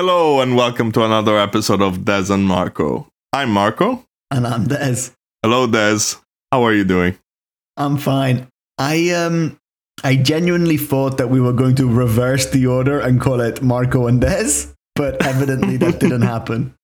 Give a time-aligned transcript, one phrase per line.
[0.00, 3.06] Hello and welcome to another episode of Des and Marco.
[3.34, 4.06] I'm Marco.
[4.30, 5.10] And I'm Des.
[5.42, 6.16] Hello, Des.
[6.50, 7.18] How are you doing?
[7.76, 8.48] I'm fine.
[8.78, 9.58] I um
[10.02, 14.06] I genuinely thought that we were going to reverse the order and call it Marco
[14.06, 16.74] and Des, but evidently that didn't happen.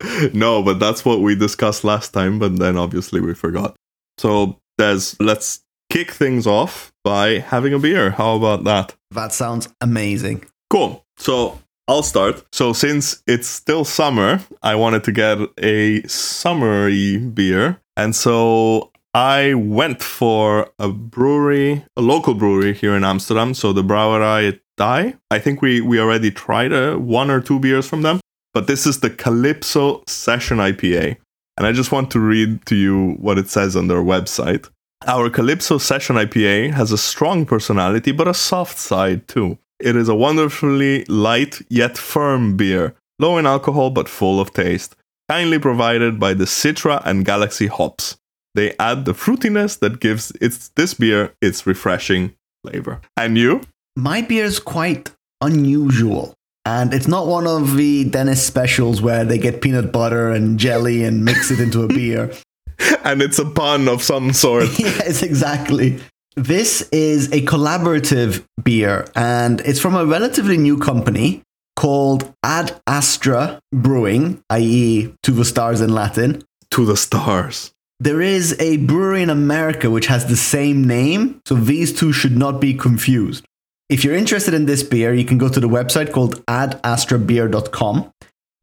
[0.34, 3.76] No, but that's what we discussed last time, but then obviously we forgot.
[4.18, 8.10] So, Des, let's kick things off by having a beer.
[8.10, 8.96] How about that?
[9.12, 10.46] That sounds amazing.
[10.68, 11.04] Cool.
[11.16, 12.44] So, I'll start.
[12.52, 17.80] So, since it's still summer, I wanted to get a summery beer.
[17.96, 23.54] And so I went for a brewery, a local brewery here in Amsterdam.
[23.54, 25.14] So the Brouwerij Die.
[25.32, 28.20] I think we, we already tried a, one or two beers from them.
[28.54, 31.16] But this is the Calypso Session IPA.
[31.56, 34.70] And I just want to read to you what it says on their website.
[35.08, 39.58] Our Calypso Session IPA has a strong personality, but a soft side too.
[39.80, 44.94] It is a wonderfully light yet firm beer, low in alcohol but full of taste,
[45.28, 48.16] kindly provided by the Citra and Galaxy hops.
[48.54, 53.00] They add the fruitiness that gives its this beer its refreshing flavor.
[53.16, 53.62] And you?
[53.96, 56.34] My beer is quite unusual.
[56.66, 61.04] And it's not one of the Dennis specials where they get peanut butter and jelly
[61.04, 62.32] and mix it into a beer.
[63.04, 64.66] and it's a pun of some sort.
[64.78, 66.00] yes, exactly.
[66.36, 71.42] This is a collaborative beer, and it's from a relatively new company
[71.74, 76.44] called Ad Astra Brewing, i.e., to the stars in Latin.
[76.72, 77.72] To the stars.
[77.98, 82.36] There is a brewery in America which has the same name, so these two should
[82.36, 83.44] not be confused.
[83.88, 88.12] If you're interested in this beer, you can go to the website called adastrabeer.com,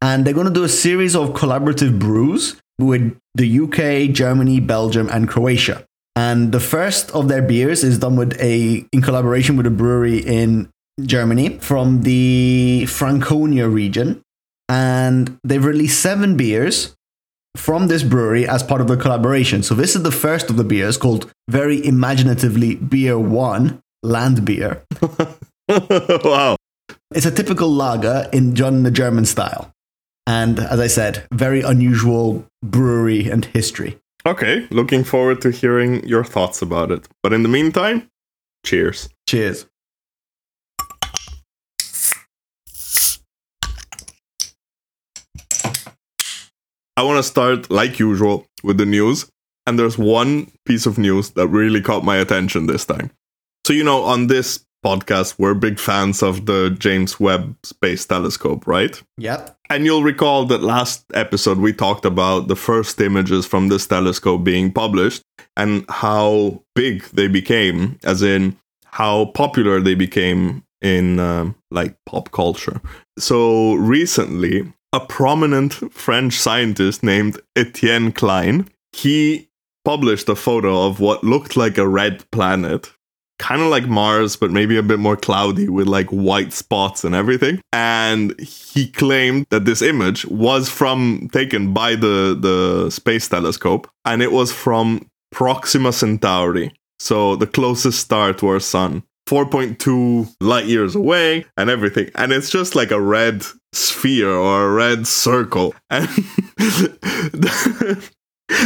[0.00, 5.10] and they're going to do a series of collaborative brews with the UK, Germany, Belgium,
[5.10, 5.84] and Croatia.
[6.18, 10.18] And the first of their beers is done with a in collaboration with a brewery
[10.18, 10.68] in
[11.00, 14.20] Germany from the Franconia region.
[14.68, 16.96] And they've released seven beers
[17.56, 19.62] from this brewery as part of the collaboration.
[19.62, 24.82] So this is the first of the beers called very imaginatively Beer One Land Beer.
[25.68, 26.56] wow.
[27.14, 29.70] It's a typical lager in done the German style.
[30.26, 34.00] And as I said, very unusual brewery and history.
[34.26, 37.08] Okay, looking forward to hearing your thoughts about it.
[37.22, 38.10] But in the meantime,
[38.64, 39.08] cheers.
[39.26, 39.66] Cheers.
[46.96, 49.30] I want to start, like usual, with the news.
[49.66, 53.10] And there's one piece of news that really caught my attention this time.
[53.66, 58.66] So, you know, on this podcast, we're big fans of the James Webb Space Telescope,
[58.66, 59.00] right?
[59.18, 59.56] Yep.
[59.70, 64.44] And you'll recall that last episode we talked about the first images from this telescope
[64.44, 65.22] being published
[65.56, 68.56] and how big they became, as in
[68.86, 72.80] how popular they became in um, like pop culture.
[73.18, 79.50] So recently, a prominent French scientist named Etienne Klein, he
[79.84, 82.92] published a photo of what looked like a red planet
[83.38, 87.14] kind of like Mars, but maybe a bit more cloudy with like white spots and
[87.14, 87.60] everything.
[87.72, 94.22] And he claimed that this image was from taken by the the space telescope, and
[94.22, 99.02] it was from Proxima Centauri, so the closest star to our sun.
[99.28, 102.10] 4.2 light years away and everything.
[102.14, 103.44] And it's just like a red
[103.74, 105.74] sphere or a red circle.
[105.90, 106.08] And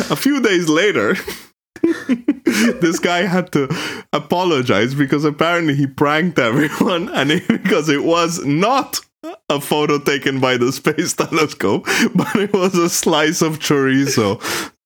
[0.09, 1.17] a few days later,
[1.83, 3.69] this guy had to
[4.13, 9.01] apologize because apparently he pranked everyone and it, because it was not
[9.49, 11.85] a photo taken by the space telescope
[12.15, 14.41] but it was a slice of chorizo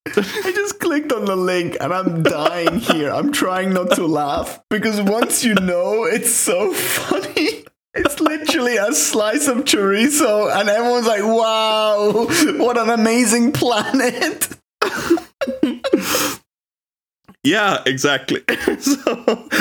[0.09, 3.11] I just clicked on the link and I'm dying here.
[3.11, 7.65] I'm trying not to laugh because once you know, it's so funny.
[7.95, 12.27] It's literally a slice of chorizo, and everyone's like, wow,
[12.59, 14.49] what an amazing planet.
[17.47, 18.43] Yeah, exactly.
[18.81, 19.15] so,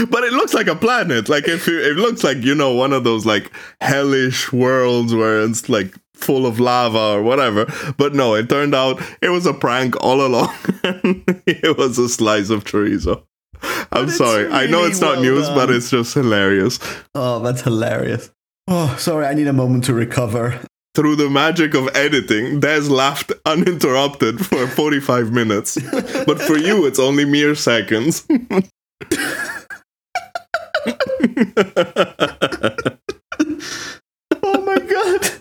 [0.10, 1.30] but it looks like a planet.
[1.30, 5.44] Like if you, it looks like you know one of those like hellish worlds where
[5.44, 7.68] it's like full of lava or whatever.
[7.98, 10.52] But no, it turned out it was a prank all along.
[11.46, 13.24] it was a slice of chorizo.
[13.92, 14.46] I'm sorry.
[14.46, 15.56] Really I know it's not well news, done.
[15.56, 16.80] but it's just hilarious.
[17.14, 18.32] Oh, that's hilarious.
[18.68, 19.28] Oh, sorry.
[19.28, 20.60] I need a moment to recover
[20.96, 25.78] through the magic of editing, Des laughed uninterrupted for 45 minutes.
[26.26, 28.26] but for you, it's only mere seconds.
[28.30, 28.62] oh
[34.64, 35.32] my god.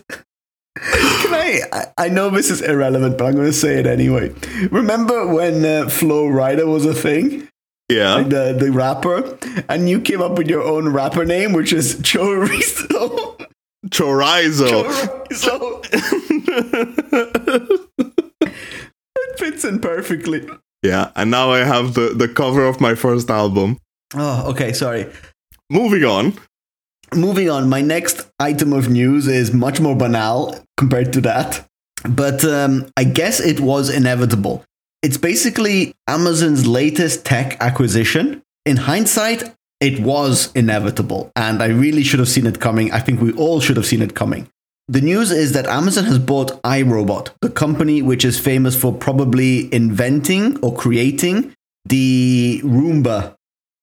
[0.77, 1.61] Can I,
[1.97, 2.09] I?
[2.09, 4.33] know this is irrelevant, but I'm going to say it anyway.
[4.71, 7.47] Remember when uh, Flo Rida was a thing?
[7.89, 8.15] Yeah.
[8.15, 9.37] Like the, the rapper?
[9.69, 13.47] And you came up with your own rapper name, which is Joe Chorizo.
[13.89, 14.83] Chorizo.
[15.29, 15.85] Chorizo.
[18.41, 20.47] it fits in perfectly.
[20.83, 23.77] yeah, and now I have the the cover of my first album.
[24.13, 25.07] Oh, okay, sorry.
[25.69, 26.33] Moving on.
[27.13, 31.65] Moving on, my next item of news is much more banal compared to that,
[32.07, 34.63] but um, I guess it was inevitable.
[35.03, 38.41] It's basically Amazon's latest tech acquisition.
[38.65, 39.43] In hindsight,
[39.79, 42.91] it was inevitable, and I really should have seen it coming.
[42.91, 44.47] I think we all should have seen it coming.
[44.87, 49.73] The news is that Amazon has bought iRobot, the company which is famous for probably
[49.73, 51.53] inventing or creating
[51.85, 53.33] the Roomba,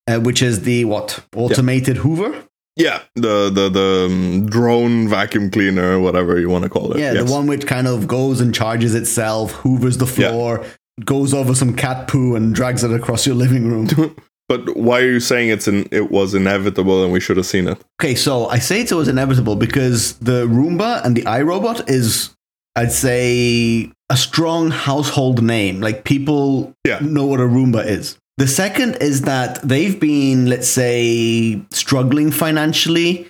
[0.09, 2.45] uh, which is the what automated Hoover.
[2.77, 7.01] Yeah, the the the um, drone vacuum cleaner, whatever you want to call it.
[7.01, 7.25] Yeah, Yes.
[7.27, 10.31] the one which kind of goes and charges itself, hoovers the Yeah.
[10.31, 10.65] floor,
[11.05, 13.89] goes over some cat poo, and drags it across your living room.
[14.53, 17.67] But why are you saying it's an it was inevitable and we should have seen
[17.69, 17.79] it?
[18.01, 22.31] okay, so I say it was inevitable because the Roomba and the iRobot is,
[22.77, 25.81] I'd say, a strong household name.
[25.81, 26.99] Like people Yeah.
[27.01, 28.19] know what a Roomba is.
[28.39, 33.29] The second is that they've been, let's say, struggling financially.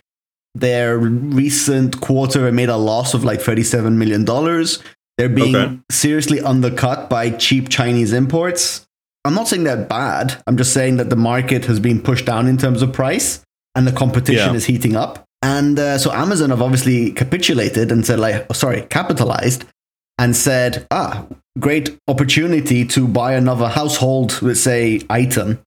[0.55, 4.25] Their recent quarter made a loss of like $37 million.
[5.19, 5.79] They're being Okay.
[5.91, 8.87] seriously undercut by cheap Chinese imports.
[9.25, 10.43] I'm not saying they're bad.
[10.47, 13.41] I'm just saying that the market has been pushed down in terms of price
[13.75, 14.55] and the competition Yeah.
[14.55, 15.25] is heating up.
[15.43, 19.65] And uh, so Amazon have obviously capitulated and said, like, oh, sorry, capitalized
[20.19, 21.27] and said, ah,
[21.59, 25.61] great opportunity to buy another household, let's say, item.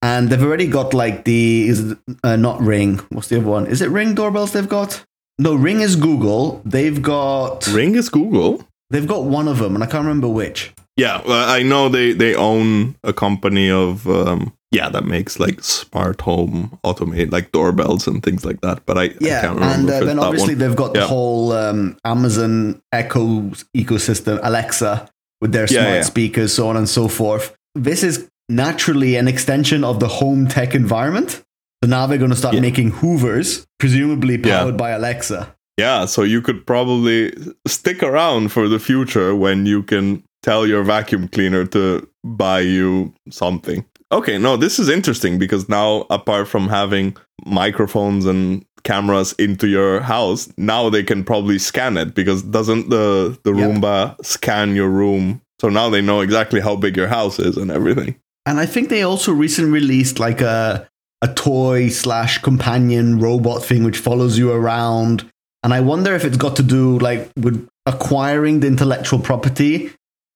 [0.00, 3.66] And they've already got like the, is it, uh, not Ring, what's the other one?
[3.66, 5.04] Is it Ring doorbells they've got?
[5.38, 6.62] No, Ring is Google.
[6.64, 8.64] They've got, Ring is Google.
[8.90, 10.72] they've got one of them and I can't remember which.
[10.98, 15.62] Yeah, well, I know they they own a company of um yeah that makes like
[15.62, 18.84] smart home automate like doorbells and things like that.
[18.84, 21.96] But I, I Yeah, can't remember and uh, then obviously they've got the whole um,
[22.04, 25.08] Amazon Echo ecosystem, Alexa,
[25.40, 26.02] with their smart yeah.
[26.02, 27.56] speakers, so on and so forth.
[27.74, 31.42] This is naturally an extension of the home tech environment.
[31.84, 32.60] So now they're going to start Yeah.
[32.60, 34.60] making Hoovers, presumably Yeah.
[34.60, 35.54] powered by Alexa.
[35.78, 37.32] Yeah, so you could probably
[37.68, 43.14] stick around for the future when you can tell your vacuum cleaner to buy you
[43.30, 43.84] something.
[44.10, 50.00] Okay, no, this is interesting because now, apart from having microphones and cameras into your
[50.00, 53.70] house, now they can probably scan it because doesn't the the Yep.
[53.70, 55.42] Roomba scan your room?
[55.60, 58.16] So now they know exactly how big your house is and everything.
[58.46, 60.88] And I think they also recently released like a
[61.20, 65.28] a toy slash companion robot thing which follows you around.
[65.64, 69.90] And I wonder if it's got to do like with acquiring the intellectual property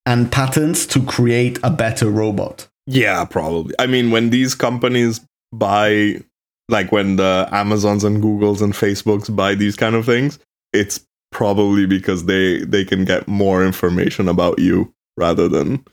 [0.06, 2.68] and patents to create a better robot.
[2.86, 3.74] Yeah, probably.
[3.78, 5.20] I mean, when these companies
[5.52, 6.20] buy,
[6.68, 10.38] like when the Amazons and Googles and Facebooks buy these kind of things,
[10.72, 15.84] it's probably because they they can get more information about you rather than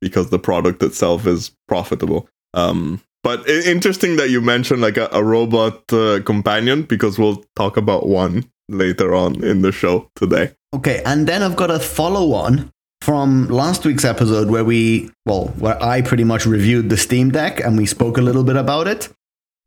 [0.00, 2.28] because the product itself is profitable.
[2.54, 7.76] Um, but interesting that you mentioned like a, a robot uh, companion because we'll talk
[7.76, 10.52] about one later on in the show today.
[10.74, 12.72] Okay, and then I've got a follow on
[13.02, 17.58] from last week's episode where we, well, where I pretty much reviewed the Steam Deck
[17.58, 19.08] and we spoke a little bit about it.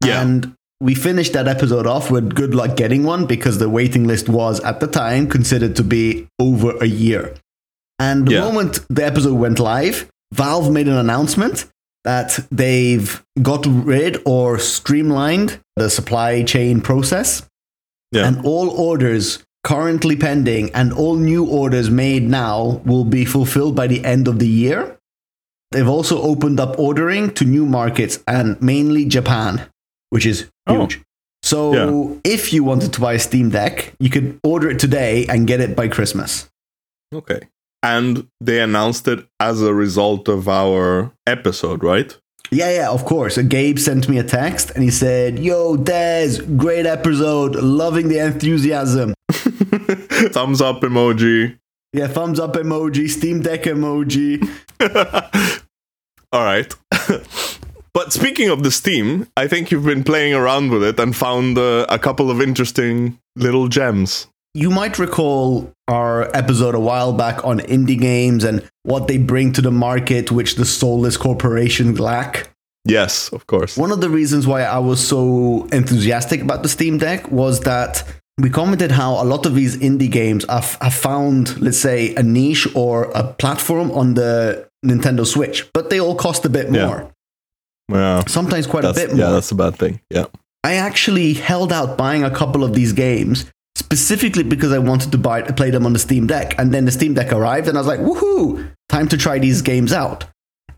[0.06, 0.22] Yeah.
[0.22, 4.30] And we finished that episode off with good luck getting one because the waiting list
[4.30, 7.34] was at the time considered to be over a year.
[8.00, 8.42] And the Yeah.
[8.42, 11.66] moment the episode went live, Valve made an announcement
[12.06, 17.44] that they've got rid or streamlined the supply chain process
[18.14, 18.28] Yeah.
[18.28, 23.88] and all orders currently pending and all new orders made now will be fulfilled by
[23.88, 24.98] the end of the year.
[25.72, 29.68] They've also opened up ordering to new markets and mainly Japan,
[30.12, 30.82] which is Oh.
[30.82, 31.02] huge.
[31.42, 35.48] So if you wanted to buy a Steam Deck, you could order it today and
[35.48, 36.50] get it by Christmas.
[37.14, 37.42] Okay.
[37.84, 42.18] And they announced it as a result of our episode, right?
[42.52, 43.38] Yeah, yeah, of course.
[43.38, 47.56] Gabe sent me a text and he said, Yo, Des, great episode.
[47.56, 49.14] Loving the enthusiasm.
[49.32, 51.58] Thumbs up emoji.
[51.96, 54.44] Yeah, thumbs up emoji, Steam Deck emoji.
[56.34, 56.74] All right.
[57.94, 61.58] but speaking of the Steam, I think you've been playing around with it and found
[61.58, 64.28] uh, a couple of interesting little gems.
[64.56, 69.52] You might recall our episode a while back on indie games and what they bring
[69.52, 72.48] to the market, which the soulless corporations lack.
[72.86, 73.76] Yes, of course.
[73.76, 78.06] One of the reasons why I was so enthusiastic about the Steam Deck was that
[78.38, 82.24] we commented how a lot of these indie games have, have found, let's say, a
[82.24, 87.12] niche or a platform on the Nintendo Switch, but they all cost a bit more.
[87.90, 89.20] Yeah, Sometimes quite a bit more.
[89.20, 90.00] yeah, that's a bad thing.
[90.10, 90.28] Yeah.
[90.64, 95.18] I actually held out buying a couple of these games specifically because I wanted to
[95.18, 96.58] buy play them on the Steam Deck.
[96.58, 99.62] And then the Steam Deck arrived, and I was like, woohoo, time to try these
[99.62, 100.26] games out.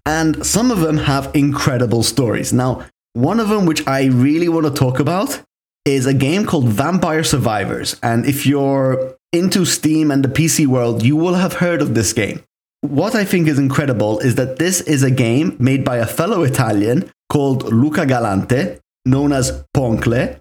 [0.05, 2.53] And some of them have incredible stories.
[2.53, 5.41] Now, one of them, which I really want to talk about,
[5.85, 7.95] is a game called Vampire Survivors.
[8.03, 12.13] And if you're into Steam and the PC world, you will have heard of this
[12.13, 12.43] game.
[12.81, 16.43] What I think is incredible is that this is a game made by a fellow
[16.43, 20.37] Italian called Luca Galante, known as Poncle.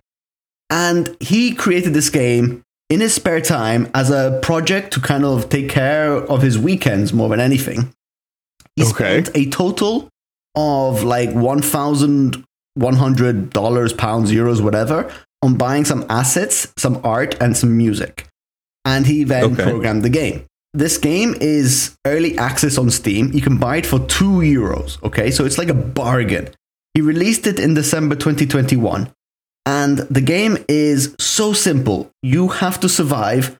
[0.70, 5.48] And he created this game in his spare time as a project to kind of
[5.48, 7.92] take care of his weekends more than anything.
[8.76, 9.22] He Okay.
[9.22, 10.08] spent a total
[10.54, 15.10] of like $1,100, pounds, euros, whatever,
[15.42, 18.26] on buying some assets, some art, and some music.
[18.84, 19.62] And he then Okay.
[19.64, 20.44] programmed the game.
[20.74, 23.30] This game is early access on Steam.
[23.32, 24.98] You can buy it for two euros.
[25.02, 26.48] Okay, so it's like a bargain.
[26.94, 29.08] He released it in December 2021.
[29.66, 32.10] And the game is so simple.
[32.22, 33.58] You have to survive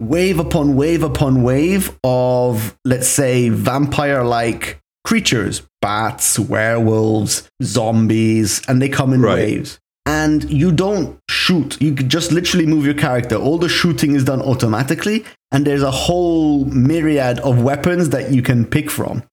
[0.00, 8.80] wave upon wave upon wave of, let's say, vampire like creatures bats, werewolves, zombies, and
[8.80, 9.34] they come in Right.
[9.34, 9.80] waves.
[10.06, 13.34] And you don't shoot, you just literally move your character.
[13.36, 18.42] All the shooting is done automatically, and there's a whole myriad of weapons that you
[18.42, 19.24] can pick from.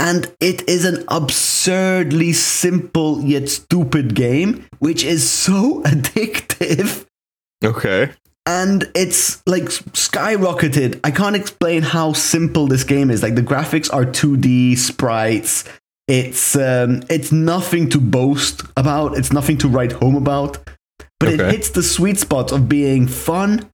[0.00, 7.06] And it is an absurdly simple yet stupid game, which is so addictive
[7.62, 8.10] Okay.
[8.46, 10.98] and it's like skyrocketed.
[11.04, 13.22] I can't explain how simple this game is.
[13.22, 15.64] Like the graphics are 2D sprites.
[16.08, 19.16] It's um, it's nothing to boast about.
[19.18, 20.58] It's nothing to write home about.
[21.20, 23.70] But it hits the sweet spot of being fun,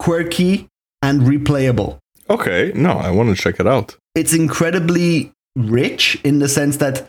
[0.00, 0.68] quirky,
[1.00, 1.98] and replayable.
[2.28, 2.72] Okay.
[2.74, 3.96] No, I want to check it out.
[4.16, 7.08] It's incredibly rich in the sense that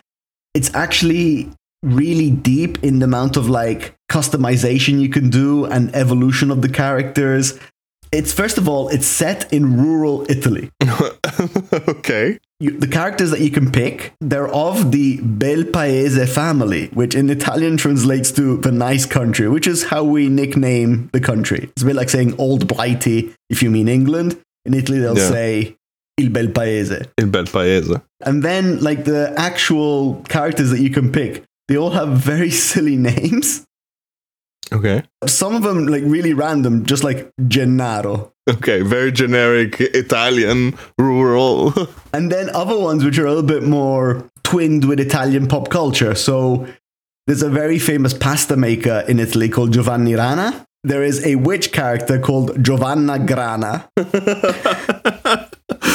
[0.54, 1.50] it's actually
[1.82, 6.70] really deep in the amount of like customization you can do and evolution of the
[6.70, 7.60] characters.
[8.12, 10.70] It's first of all, it's set in rural Italy.
[11.74, 12.38] okay.
[12.60, 17.30] You, the characters that you can pick, they're of the Bel Paese family, which in
[17.30, 21.64] Italian translates to the nice country, which is how we nickname the country.
[21.72, 24.40] It's a bit like saying Old Blighty if you mean England.
[24.66, 25.30] In Italy, they'll Yeah.
[25.30, 25.76] say
[26.17, 27.01] Il Bel Paese.
[27.17, 28.00] Il bel paese.
[28.22, 32.96] And then, like the actual characters that you can pick, they all have very silly
[32.98, 33.65] names.
[34.72, 35.03] Okay.
[35.25, 38.32] Some of them, like really random, just like Gennaro.
[38.50, 38.82] Okay.
[38.82, 41.74] Very generic Italian rural.
[42.13, 46.13] And then other ones which are a little bit more twinned with Italian pop culture.
[46.13, 46.67] So
[47.25, 50.65] there's a very famous pasta maker in Italy called Giovanni Rana.
[50.84, 53.89] There is a witch character called Giovanna Grana.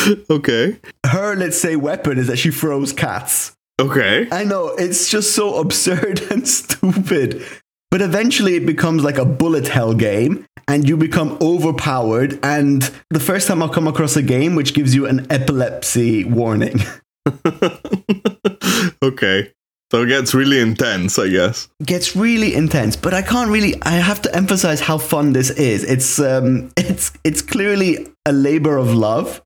[0.31, 0.79] okay.
[1.07, 3.57] Her, let's say, weapon is that she throws cats.
[3.81, 4.27] Okay.
[4.33, 7.45] I know, it's just so absurd and stupid.
[7.91, 12.39] But eventually it becomes like a bullet hell game and you become overpowered.
[12.43, 16.81] And the first time I'll come across a game which gives you an epilepsy warning.
[19.03, 19.53] okay.
[19.91, 21.69] So it gets really intense, I guess.
[21.83, 25.83] gets really intense but i can't really i have to emphasize how fun this is
[25.85, 29.41] it's um it's it's clearly a labor of love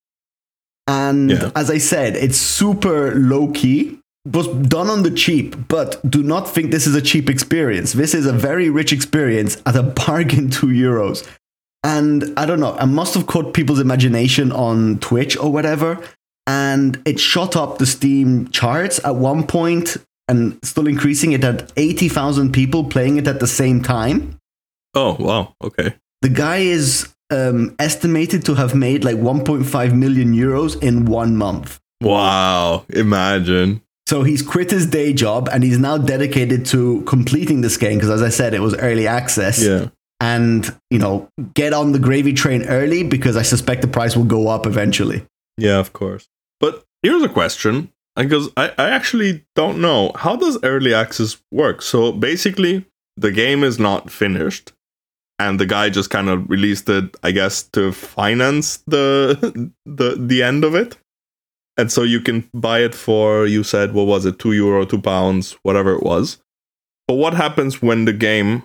[0.87, 1.51] and Yeah.
[1.55, 6.49] as i said it's super low key was done on the cheap but do not
[6.49, 10.51] think this is a cheap experience this is a very rich experience at a bargain
[10.51, 11.27] 2 euros
[11.85, 15.99] and i don't know i must have caught people's imagination on twitch or whatever
[16.47, 19.97] and it shot up the steam charts at one point
[20.29, 24.39] and still increasing it at 80,000 people playing it at the same time.
[24.95, 25.55] Oh, wow.
[25.63, 25.95] Okay.
[26.23, 31.81] The guy is um, estimated to have made like 1.5 million euros in one month.
[32.01, 32.85] Wow.
[32.91, 33.83] Imagine.
[34.07, 38.11] So he's quit his day job and he's now dedicated to completing this game because,
[38.11, 39.63] as I said, it was early access.
[39.63, 39.89] Yeah.
[40.21, 44.25] And, you know, get on the gravy train early because I suspect the price will
[44.25, 45.27] go up eventually.
[45.57, 46.29] Yeah, of course.
[46.61, 50.13] But here's a question because I, I actually don't know.
[50.15, 51.83] How does early access work?
[51.83, 52.85] So basically,
[53.17, 54.73] the game is not finished.
[55.43, 60.43] And the guy just kind of released it, I guess, to finance the the the
[60.43, 60.97] end of it.
[61.77, 65.01] And so you can buy it for you said what was it, two euro, two
[65.01, 66.39] pounds, whatever it was.
[67.09, 68.63] But what happens when the game,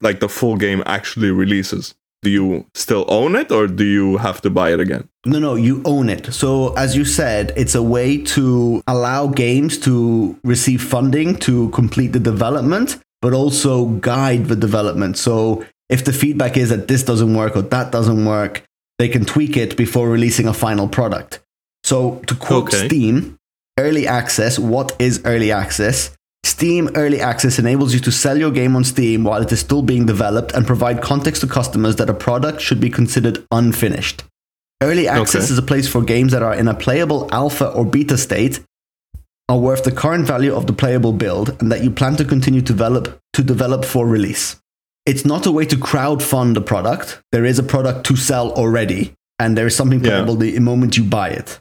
[0.00, 1.94] like the full game, actually releases?
[2.22, 5.08] Do you still own it, or do you have to buy it again?
[5.24, 6.32] No, no, you own it.
[6.32, 12.08] So, as you said, it's a way to allow games to receive funding to complete
[12.08, 15.16] the development, but also guide the development.
[15.16, 18.62] So, if the feedback is that this doesn't work or that doesn't work,
[18.98, 21.40] they can tweak it before releasing a final product.
[21.84, 22.86] So, to quote Okay.
[22.88, 23.38] Steam,
[23.78, 26.16] early access, what is early access?
[26.44, 29.82] Steam Early Access enables you to sell your game on Steam while it is still
[29.82, 34.22] being developed and provide context to customers that a product should be considered unfinished.
[34.80, 35.52] Early access Okay.
[35.52, 38.60] is a place for games that are in a playable alpha or beta state
[39.48, 42.60] are worth the current value of the playable build and that you plan to continue
[42.60, 44.56] to develop to develop for release.
[45.08, 47.20] It's not a way to crowdfund a product.
[47.32, 50.10] There is a product to sell already, and there is something Yeah.
[50.10, 51.58] playable the moment you buy it.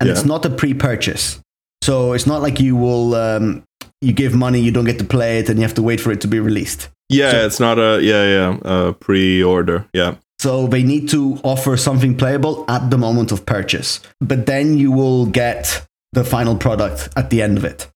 [0.00, 1.40] And it's not a pre-purchase.
[1.82, 3.62] So it's not like you will um,
[4.02, 6.12] you give money, you don't get to play it, and you have to wait for
[6.12, 6.88] it to be released.
[7.08, 9.86] Yeah, So- it's not a yeah yeah uh, pre-order.
[9.92, 10.14] Yeah.
[10.38, 14.00] So they need to offer something playable at the moment of purchase.
[14.20, 17.88] But then you will get the final product at the end of it.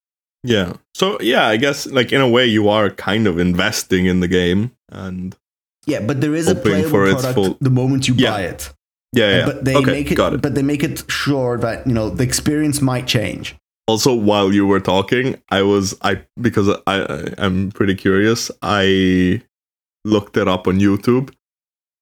[0.43, 0.73] Yeah.
[0.95, 4.29] So yeah, I guess like in a way you are kind of investing in the
[4.29, 5.37] game and
[5.87, 8.31] Yeah, but there is a playable product full- the moment you Yeah.
[8.31, 8.73] buy it.
[9.13, 9.47] yeah, yeah.
[9.47, 10.43] But they okay, make it, it.
[10.43, 13.57] but they make it sure that you know the experience might change.
[13.89, 18.51] Also, while you were talking, I was I because I I- I'm pretty curious.
[18.63, 19.43] I
[20.05, 21.31] looked it up on YouTube,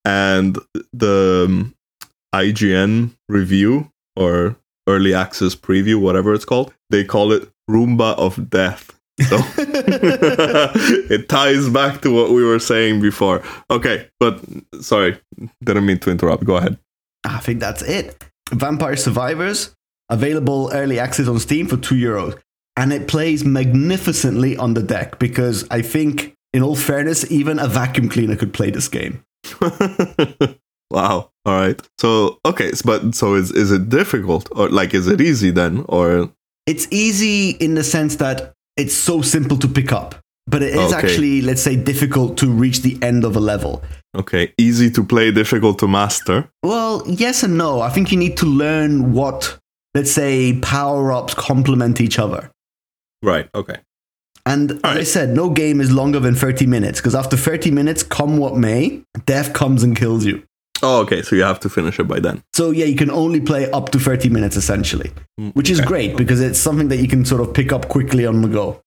[0.05, 0.59] and
[0.93, 1.75] the um,
[2.35, 8.98] IGN review or early access preview, whatever it's called, they call it Roomba of Death.
[9.27, 13.43] So it ties back to what we were saying before.
[13.71, 14.41] Okay, but
[14.81, 15.19] sorry,
[15.65, 16.45] didn't mean to interrupt.
[16.45, 16.79] Go ahead.
[17.25, 18.25] I think that's it.
[18.53, 19.75] Vampire Survivors
[20.09, 22.39] available early access on Steam for two euros,
[22.77, 27.67] and it plays magnificently on the deck because I think, in all fairness, even a
[27.67, 29.25] vacuum cleaner could play this game.
[30.91, 31.31] wow.
[31.45, 31.81] All right.
[31.99, 36.31] So okay, but so is is it difficult or like is it easy then or
[36.67, 40.15] It's easy in the sense that it's so simple to pick up,
[40.47, 40.97] but it is Okay.
[41.07, 43.83] actually, let's say, difficult to reach the end of a level.
[44.17, 46.49] okay, easy to play, difficult to master?
[46.63, 47.81] Well, yes and no.
[47.83, 49.59] I think you need to learn what,
[49.95, 52.51] let's say, power ups complement each other.
[53.23, 53.49] Right.
[53.55, 53.77] Okay.
[54.47, 58.03] And as I said, no game is longer than 30 minutes because after 30 minutes,
[58.03, 60.43] come what may, death comes and kills you.
[60.83, 61.23] Oh, okay.
[61.23, 62.43] So you have to finish it by then.
[62.55, 65.11] So, yeah, you can only play up to 30 minutes essentially,
[65.41, 65.89] Mm, which is okay.
[65.89, 68.81] great because it's something that you can sort of pick up quickly on the go.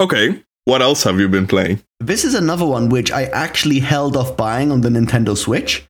[0.00, 0.42] Okay.
[0.64, 1.80] What else have you been playing?
[2.00, 5.84] This is another one which I actually held off buying on the Nintendo Switch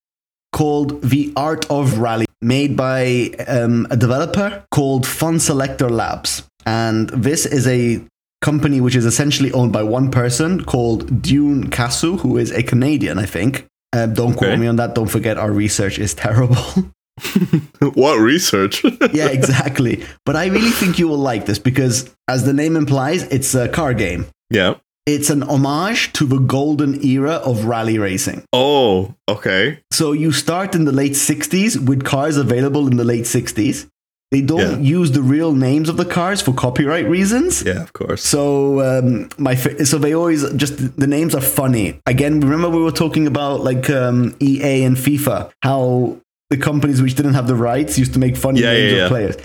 [0.52, 6.44] called The Art of Rally, made by um, a developer called Funselektor Labs.
[6.64, 8.00] And this is a
[8.40, 13.18] company which is essentially owned by one person called Dune Casu, who is a Canadian,
[13.18, 13.66] I think.
[13.92, 14.60] Uh, don't quote Okay.
[14.60, 14.94] me on that.
[14.94, 16.56] Don't forget, our research is terrible.
[17.94, 18.84] what research?
[19.12, 20.04] yeah, exactly.
[20.24, 23.68] But I really think you will like this because, as the name implies, it's a
[23.68, 24.26] car game.
[24.50, 24.74] yeah.
[25.06, 28.42] It's an homage to the golden era of rally racing.
[28.52, 29.80] Oh, okay.
[29.90, 33.88] So you start in the late 60s with cars available in the late 60s.
[34.30, 34.98] They don't Yeah.
[34.98, 37.62] use the real names of the cars for copyright reasons.
[37.64, 38.22] Yeah, of course.
[38.22, 41.98] So um, my fa- so they always just the names are funny.
[42.06, 46.18] Again, remember we were talking about like um, EA and FIFA, how
[46.50, 49.08] the companies which didn't have the rights used to make funny Yeah, names yeah, of
[49.08, 49.36] players.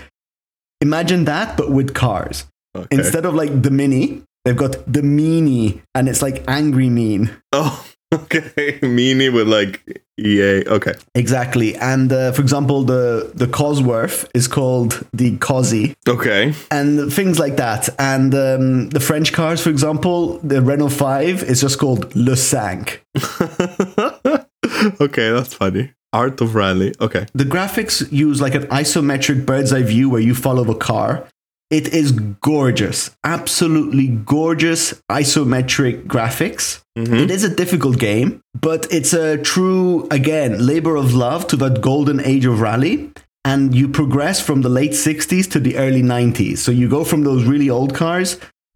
[0.80, 2.44] Imagine that, but with cars.
[2.76, 2.86] Okay.
[2.90, 7.30] Instead of like the Mini, they've got the Meanie, and it's like angry mean.
[7.52, 8.78] oh, okay.
[8.82, 10.64] Meanie with like EA.
[10.66, 10.94] Okay.
[11.14, 11.74] Exactly.
[11.76, 16.54] And uh, for example, the the Cosworth is called the Cosy, Okay.
[16.70, 17.88] and things like that.
[17.98, 23.04] And um, the French cars, for example, the Renault Five is just called Le Cinq.
[25.00, 25.92] okay, that's funny.
[26.12, 26.94] Art of Rally.
[27.00, 27.26] Okay.
[27.34, 31.26] The graphics use like an isometric bird's eye view where you follow the car.
[31.78, 32.08] It is
[32.52, 34.06] gorgeous, absolutely
[34.36, 36.64] gorgeous isometric graphics.
[36.96, 37.18] Mhm.
[37.24, 38.28] It is a difficult game,
[38.68, 42.94] but it's a true, again, labor of love to that golden age of rally.
[43.52, 46.56] And you progress from the late 60s to the early 90s.
[46.64, 48.28] So you go from those really old cars,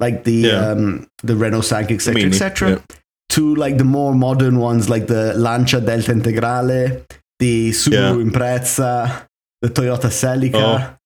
[0.04, 0.70] like the Yeah.
[0.70, 2.78] um, the Renault Cinq, etc., etc., yeah.
[3.36, 7.02] to like the more modern ones, like the Lancia Delta Integrale,
[7.38, 8.90] the Subaru Impreza,
[9.62, 10.96] the Toyota Celica.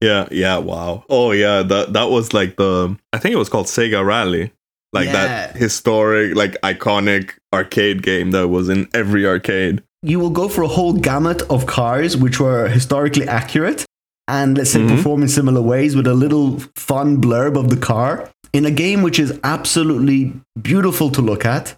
[0.00, 1.04] Yeah, yeah, wow.
[1.08, 4.52] Oh yeah, that that was like the I think it was called Sega Rally.
[4.92, 5.12] Like Yeah.
[5.12, 9.82] that historic, like iconic arcade game that was in every arcade.
[10.04, 13.84] you will go for a whole gamut of cars which were historically accurate
[14.28, 14.90] and let's say Mhm.
[14.96, 19.02] perform in similar ways with a little fun blurb of the car in a game
[19.02, 20.32] which is absolutely
[20.62, 21.74] beautiful to look at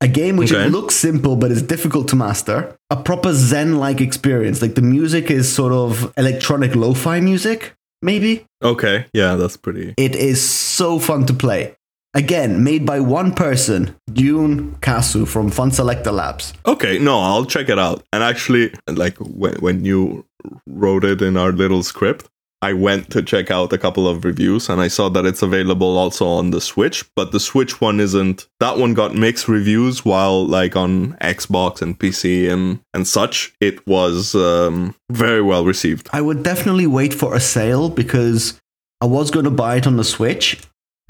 [0.00, 0.66] a game which Okay.
[0.66, 4.82] it looks simple but is difficult to master a proper zen like experience like the
[4.82, 9.94] music is sort of electronic lo-fi music maybe Okay, yeah, that's pretty.
[9.98, 11.74] it is so fun to play
[12.14, 17.78] again made by one person Dune Casu from Funselektor Labs Okay, no, I'll check it
[17.78, 18.02] out.
[18.12, 20.24] And actually, like when when you
[20.66, 22.28] wrote it in our little script,
[22.64, 25.98] I went to check out a couple of reviews and I saw that it's available
[25.98, 28.48] also on the Switch, but the Switch one isn't.
[28.58, 33.86] That one got mixed reviews, while like on Xbox and PC and and such, it
[33.86, 36.08] was um, very well received.
[36.14, 38.58] I would definitely wait for a sale because
[39.02, 40.46] I was going to buy it on the Switch,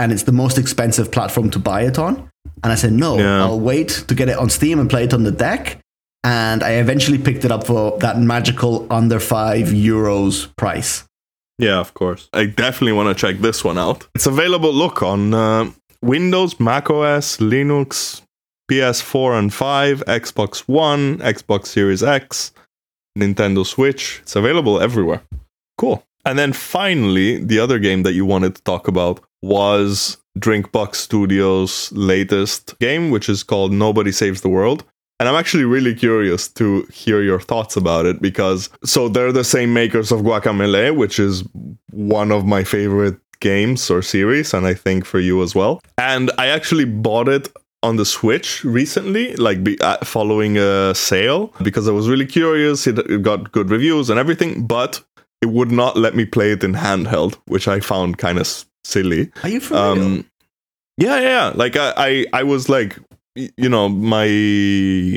[0.00, 2.28] and it's the most expensive platform to buy it on.
[2.64, 3.44] And I said no, Yeah.
[3.44, 5.78] I'll wait to get it on Steam and play it on the deck.
[6.24, 11.04] And I eventually picked it up for that magical under five euros price.
[11.58, 12.28] Yeah, of course.
[12.32, 14.06] I definitely want to check this one out.
[14.14, 15.70] It's available, look, on uh,
[16.02, 18.22] Windows, Mac OS, Linux,
[18.70, 22.52] PS4 and 5, Xbox One, Xbox Series X,
[23.18, 24.20] Nintendo Switch.
[24.22, 25.22] It's available everywhere.
[25.78, 26.04] Cool.
[26.24, 31.92] And then finally, the other game that you wanted to talk about was Drinkbox Studios'
[31.92, 34.84] latest game, which is called Nobody Saves the World.
[35.20, 39.44] And I'm actually really curious to hear your thoughts about it because so they're the
[39.44, 41.44] same makers of Guacamelee, which is
[41.92, 45.80] one of my favorite games or series, and I think for you as well.
[45.98, 47.48] And I actually bought it
[47.82, 52.86] on the Switch recently, like be, uh, following a sale, because I was really curious.
[52.86, 55.00] It, it got good reviews and everything, but
[55.42, 58.64] it would not let me play it in handheld, which I found kind of s-
[58.82, 59.30] silly.
[59.42, 59.76] Are you for?
[59.76, 60.24] Um,
[60.96, 61.52] yeah, yeah, yeah.
[61.54, 62.96] Like I, I, I was like,
[63.34, 64.28] you know, my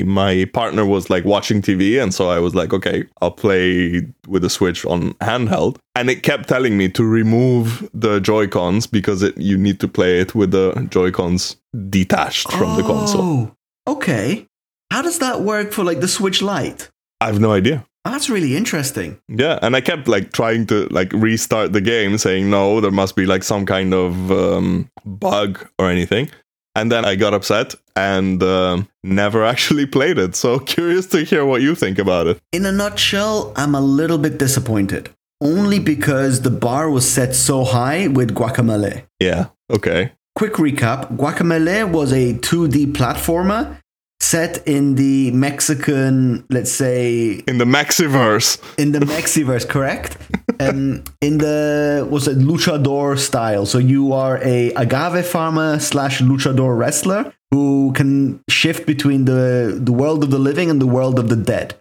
[0.04, 4.42] my partner was like watching TV, and so I was like, okay, I'll play with
[4.42, 9.22] the Switch on handheld, and it kept telling me to remove the Joy Cons because
[9.22, 11.56] it you need to play it with the Joy Cons
[11.88, 13.22] detached from the console.
[13.22, 13.54] Oh,
[13.88, 14.46] Okay.
[14.92, 16.90] How does that work for like the Switch Lite?
[17.20, 17.84] I have no idea.
[18.04, 19.18] Oh, that's really interesting.
[19.28, 23.16] Yeah, and I kept like trying to like restart the game, saying no, there must
[23.16, 26.30] be like some kind of um, bug or anything.
[26.74, 30.36] And then I got upset and um, never actually played it.
[30.36, 32.38] So curious to hear what you think about it.
[32.52, 35.10] In a nutshell, I'm a little bit disappointed.
[35.40, 39.04] Only because the bar was set so high with Guacamelee.
[39.20, 39.46] Yeah.
[39.70, 40.12] Okay.
[40.34, 43.76] Quick recap Guacamelee was a 2D platformer
[44.20, 48.58] set in the Mexican, let's say, In the Maxiverse.
[48.78, 50.16] in the Mexiverse, correct?
[50.60, 53.64] um, in the was it luchador style.
[53.64, 59.92] So you are a agave farmer slash luchador wrestler who can shift between the the
[59.92, 61.74] world of the living and the world of the dead.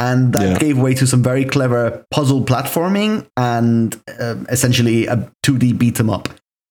[0.00, 0.58] And that Yeah.
[0.58, 6.10] gave way to some very clever puzzle platforming and um, essentially a 2D beat 'em
[6.10, 6.28] up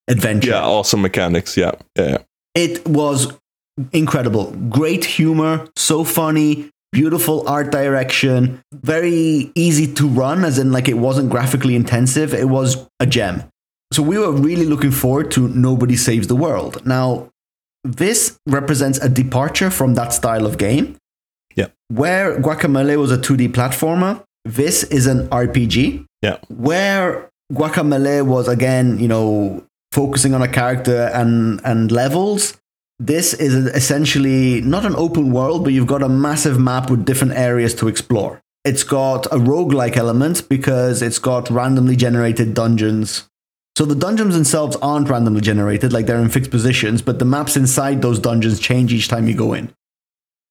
[0.09, 0.49] adventure.
[0.51, 0.63] Yeah.
[0.65, 1.55] Awesome mechanics.
[1.57, 1.71] Yeah.
[1.97, 2.17] Yeah.
[2.53, 3.27] It was
[3.93, 4.53] incredible.
[4.69, 10.97] Great humor, so funny, beautiful art direction, very easy to run, as in, like, it
[10.97, 12.33] wasn't graphically intensive.
[12.33, 13.43] It was a gem.
[13.91, 16.85] So we were really looking forward to Nobody Saves the World.
[16.85, 17.29] Now,
[17.83, 20.97] this represents a departure from that style of game.
[21.55, 21.67] Yeah.
[21.89, 26.37] Where Guacamelee was a 2D platformer, this is an RPG Yeah.
[26.49, 32.57] where Guacamelee was again, you know, focusing on a character and and levels.
[32.99, 37.33] This is essentially not an open world, but you've got a massive map with different
[37.33, 38.41] areas to explore.
[38.63, 43.27] It's got a roguelike element because it's got randomly generated dungeons.
[43.75, 47.57] So the dungeons themselves aren't randomly generated, like they're in fixed positions, but the maps
[47.57, 49.73] inside those dungeons change each time you go in.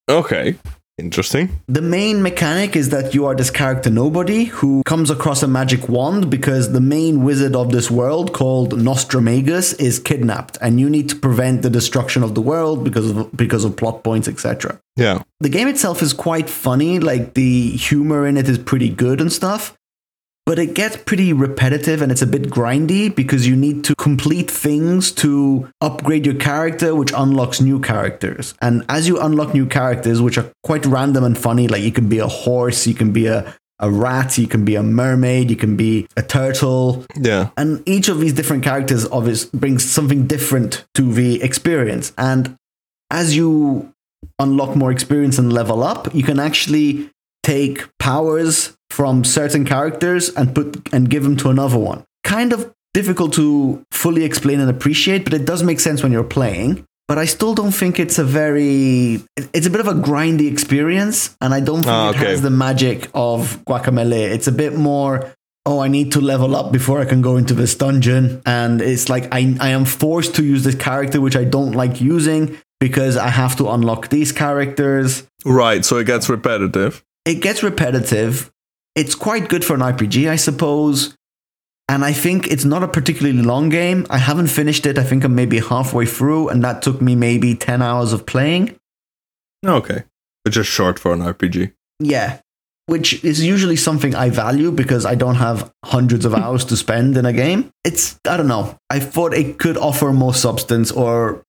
[0.08, 0.56] Okay.
[0.98, 1.60] Interesting.
[1.68, 5.88] The main mechanic is that you are this character nobody who comes across a magic
[5.88, 11.08] wand because the main wizard of this world called Nostramagus is kidnapped and you need
[11.08, 14.78] to prevent the destruction of the world because of because of plot points etc.
[14.96, 15.22] Yeah.
[15.40, 19.32] The game itself is quite funny like the humor in it is pretty good and
[19.32, 19.74] stuff.
[20.44, 24.50] But it gets pretty repetitive and it's a bit grindy because you need to complete
[24.50, 28.54] things to upgrade your character, which unlocks new characters.
[28.60, 32.08] And as you unlock new characters, which are quite random and funny, like you can
[32.08, 35.56] be a horse, you can be a, a rat, you can be a mermaid, you
[35.56, 37.06] can be a turtle.
[37.16, 37.50] Yeah.
[37.56, 42.12] And each of these different characters obviously brings something different to the experience.
[42.18, 42.56] And
[43.12, 43.92] as you
[44.40, 47.10] unlock more experience and level up, you can actually
[47.42, 52.04] take powers from certain characters and put and give them to another one.
[52.24, 56.24] Kind of difficult to fully explain and appreciate, but it does make sense when you're
[56.24, 56.84] playing.
[57.08, 61.36] But I still don't think it's a very it's a bit of a grindy experience
[61.40, 64.30] and I don't think Ah, it has the magic of Guacamelee.
[64.30, 65.32] It's a bit more
[65.64, 68.42] oh, I need to level up before I can go into this dungeon.
[68.44, 72.00] And it's like I, I am forced to use this character, which I don't like
[72.00, 75.24] using because I have to unlock these characters.
[75.44, 75.84] Right.
[75.84, 77.04] So it gets repetitive.
[77.24, 78.50] It gets repetitive.
[78.94, 81.16] It's quite good for an RPG, I suppose.
[81.88, 84.06] And I think it's not a particularly long game.
[84.10, 84.98] I haven't finished it.
[84.98, 88.78] I think I'm maybe halfway through, and that took me maybe 10 hours of playing.
[89.64, 90.04] Okay.
[90.44, 91.72] It's just short for an RPG.
[92.00, 92.40] Yeah.
[92.86, 97.16] which is usually something I value because I don't have hundreds of hours to spend
[97.16, 97.70] in a game.
[97.84, 101.42] It's, I don't know, I thought it could offer more substance or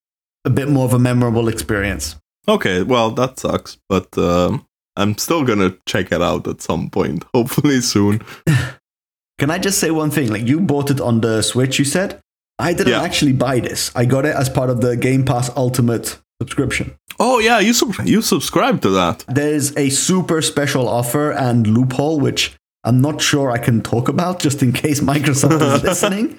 [0.46, 2.16] a bit more of a memorable experience.
[2.48, 7.26] Okay, well, that sucks, but um, I'm still gonna check it out at some point,
[7.34, 8.22] hopefully soon.
[9.40, 10.30] Can I just say one thing?
[10.32, 12.20] Like, you bought it on the Switch, you said?
[12.60, 13.02] I didn't Yeah.
[13.02, 13.92] actually buy this.
[13.96, 16.94] I got it as part of the Game Pass Ultimate subscription.
[17.20, 19.26] Oh yeah, you sub- you subscribe to that.
[19.28, 24.40] There's a super special offer and loophole, which I'm not sure I can talk about
[24.40, 26.38] just in case Microsoft is listening.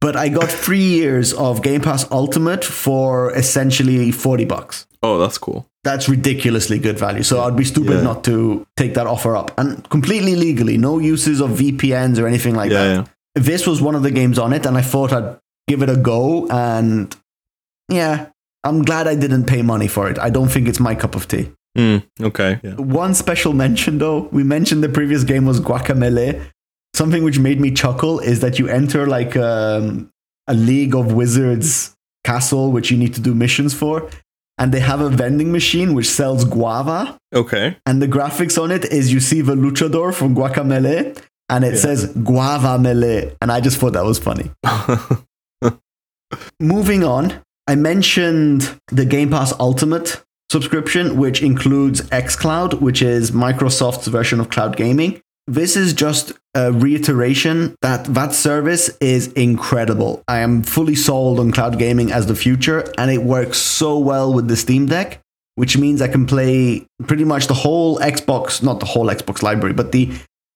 [0.00, 4.86] But I got three years of Game Pass Ultimate for essentially 40 bucks.
[5.02, 5.66] Oh, that's cool.
[5.84, 7.22] That's ridiculously good value.
[7.24, 8.02] So I'd be stupid Yeah.
[8.02, 9.50] not to take that offer up.
[9.58, 12.94] And completely legally, no uses of VPNs or anything like Yeah, that.
[12.94, 13.04] yeah.
[13.42, 15.96] This was one of the games on it, and I thought I'd give it a
[15.96, 16.46] go.
[16.48, 17.14] And
[17.88, 18.26] yeah,
[18.62, 20.18] I'm glad I didn't pay money for it.
[20.18, 21.50] I don't think it's my cup of tea.
[21.76, 22.60] Mm, okay.
[22.62, 22.74] Yeah.
[22.74, 26.40] One special mention, though, we mentioned the previous game was Guacamelee.
[26.94, 30.10] Something which made me chuckle is that you enter like um,
[30.46, 34.08] a League of Wizards castle, which you need to do missions for.
[34.62, 37.18] And they have a vending machine which sells guava.
[37.34, 37.76] Okay.
[37.84, 41.80] And the graphics on it is you see the luchador from Guacamelee and it Yeah.
[41.80, 43.32] says Guava Mele.
[43.42, 44.50] And I just thought that was funny.
[46.60, 54.06] Moving on, I mentioned the Game Pass Ultimate subscription, which includes xCloud, which is Microsoft's
[54.06, 55.20] version of cloud gaming.
[55.46, 60.22] This is just a reiteration that that service is incredible.
[60.28, 64.32] I am fully sold on cloud gaming as the future, and it works so well
[64.32, 65.20] with the Steam Deck,
[65.56, 69.74] which means I can play pretty much the whole Xbox, not the whole Xbox library,
[69.74, 70.12] but the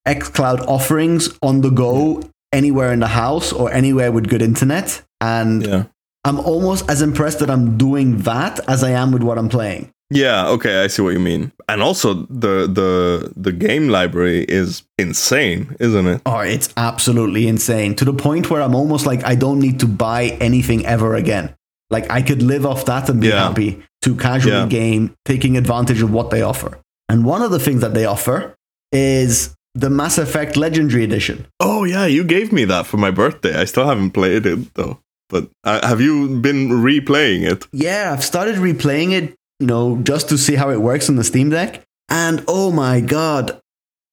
[0.06, 2.22] xCloud offerings on the go
[2.52, 5.02] anywhere in the house or anywhere with good internet.
[5.20, 5.84] And yeah.
[6.24, 9.90] I'm almost as impressed that I'm doing that as I am with what I'm playing.
[10.10, 11.52] Yeah, okay, I see what you mean.
[11.68, 16.22] And also the the the game library is insane, isn't it?
[16.26, 19.86] Oh, it's absolutely insane to the point where I'm almost like I don't need to
[19.86, 21.54] buy anything ever again.
[21.90, 23.48] Like I could live off that and be Yeah.
[23.48, 24.66] happy to casually Yeah.
[24.68, 26.78] game, taking advantage of what they offer.
[27.08, 28.54] And one of the things that they offer
[28.92, 31.46] is the Mass Effect Legendary Edition.
[31.58, 33.60] Oh yeah, you gave me that for my birthday.
[33.60, 34.98] I still haven't played it though.
[35.28, 37.66] But uh, have you been replaying it?
[37.72, 41.24] Yeah, I've started replaying it, you know, just to see how it works on the
[41.24, 41.82] Steam Deck.
[42.08, 43.60] And oh my god,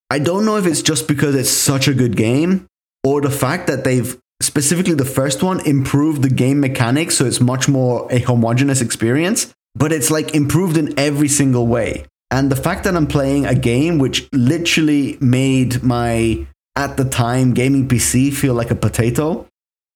[0.09, 2.67] I don't know if it's just because it's such a good game
[3.03, 7.39] or the fact that they've specifically the first one improved the game mechanics so it's
[7.39, 12.05] much more a homogeneous experience, but it's like improved in every single way.
[12.31, 17.53] And the fact that I'm playing a game which literally made my at the time
[17.53, 19.47] gaming PC feel like a potato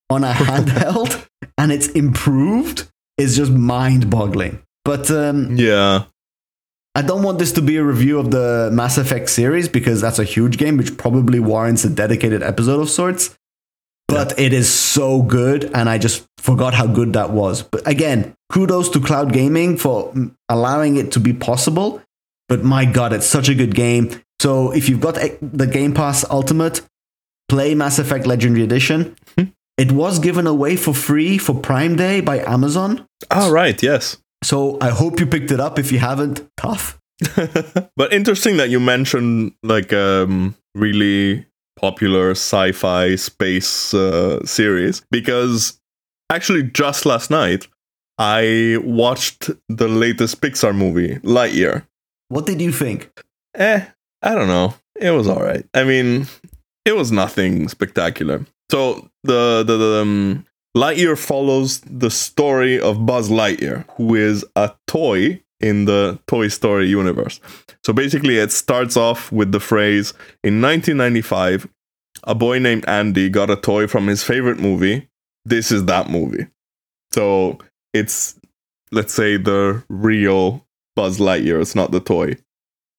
[0.10, 1.26] on a handheld
[1.58, 4.62] and it's improved is just mind boggling.
[4.88, 6.06] But um, Yeah.
[6.96, 10.18] I don't want this to be a review of the Mass Effect series because that's
[10.18, 13.38] a huge game which probably warrants a dedicated episode of sorts.
[14.08, 17.62] But it is so good, and I just forgot how good that was.
[17.62, 20.14] But again, kudos to Cloud Gaming for
[20.48, 22.02] allowing it to be possible.
[22.48, 24.10] But my god, it's such a good game.
[24.42, 26.82] So if you've got the Game Pass Ultimate,
[27.50, 29.18] play Mass Effect Legendary Edition.
[29.78, 33.06] It was given away for free for Prime Day by Amazon.
[33.30, 33.84] Ah, right.
[33.84, 34.18] Yes.
[34.44, 35.80] So I hope you picked it up.
[35.80, 37.00] If you haven't, tough.
[37.96, 41.46] but interesting that you mentioned like um really
[41.78, 45.80] popular sci-fi space uh, series because
[46.30, 47.68] actually just last night
[48.18, 51.86] I watched the latest Pixar movie, Lightyear.
[52.30, 53.12] What did you think?
[53.56, 53.86] Eh,
[54.24, 54.74] I don't know.
[55.00, 55.66] It was all right.
[55.74, 56.26] I mean,
[56.84, 58.46] it was nothing spectacular.
[58.72, 60.46] So the the, the um,
[60.78, 66.88] Lightyear follows the story of Buzz Lightyear, who is a toy in the Toy Story
[66.88, 67.40] universe.
[67.84, 70.12] So basically, it starts off with the phrase
[70.44, 71.68] In 1995,
[72.26, 75.10] a boy named Andy got a toy from his favorite movie.
[75.46, 76.46] This is that movie.
[77.12, 77.58] So
[77.92, 78.40] it's,
[78.92, 80.64] let's say, the real
[80.96, 81.60] Buzz Lightyear.
[81.60, 82.36] It's not the toy.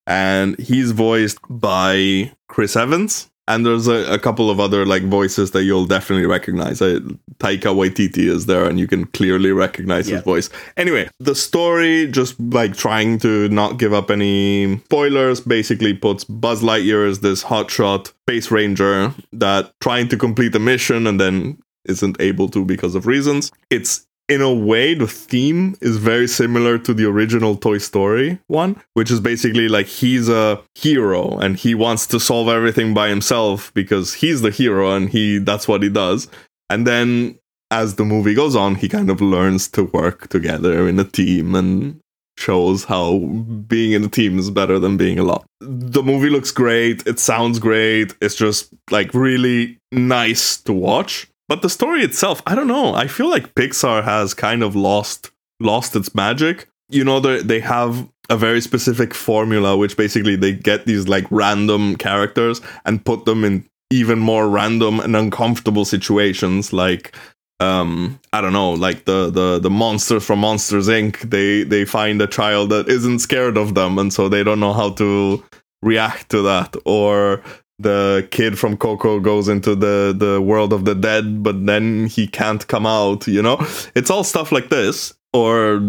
[0.04, 3.30] And he's voiced by Chris Evans.
[3.48, 6.80] And there's a, a couple of other like voices that you'll definitely recognize.
[6.82, 7.00] Uh,
[7.38, 10.16] Taika Waititi is there, and you can clearly recognize Yeah.
[10.16, 10.50] his voice.
[10.76, 16.62] Anyway, the story, just like trying to not give up any spoilers, basically puts Buzz
[16.62, 21.56] Lightyear as this hotshot space ranger that trying to complete a mission and then
[21.87, 23.50] isn't able to because of reasons.
[23.70, 28.80] It's in a way, the theme is very similar to the original Toy Story one,
[28.94, 33.72] which is basically like he's a hero and he wants to solve everything by himself
[33.72, 36.28] because he's the hero and he that's what he does.
[36.68, 37.38] And then
[37.70, 41.54] as the movie goes on, he kind of learns to work together in a team
[41.54, 41.98] and
[42.36, 45.44] shows how being in a team is better than being alone.
[45.60, 47.06] The movie looks great.
[47.06, 48.14] It sounds great.
[48.20, 51.28] It's just like really nice to watch.
[51.48, 52.94] But the story itself, I don't know.
[52.94, 55.30] I feel like Pixar has kind of lost
[55.61, 56.68] lost its magic.
[56.90, 61.26] You know, they they have a very specific formula, which basically they get these like
[61.30, 67.16] random characters and put them in even more random and uncomfortable situations, like
[67.61, 72.22] um i don't know like the the the monsters from monsters inc they they find
[72.22, 75.42] a child that isn't scared of them and so they don't know how to
[75.82, 77.42] react to that or
[77.78, 82.26] the kid from coco goes into the the world of the dead but then he
[82.26, 83.56] can't come out you know
[83.94, 85.80] it's all stuff like this or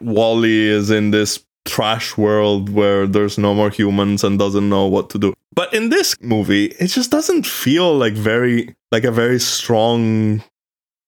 [0.00, 5.10] WALL-E is in this trash world where there's no more humans and doesn't know what
[5.10, 9.40] to do but in this movie it just doesn't feel like very like a very
[9.40, 10.42] strong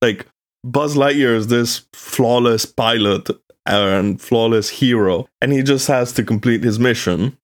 [0.02, 0.26] like
[0.64, 3.28] Buzz Lightyear is this flawless pilot
[3.66, 7.36] and flawless hero, and he just has to complete his mission.